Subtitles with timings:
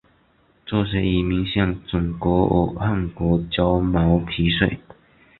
[0.65, 4.79] 这些遗民向准噶尔汗国交毛皮税。